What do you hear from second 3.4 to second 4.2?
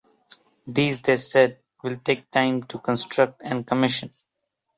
and commission.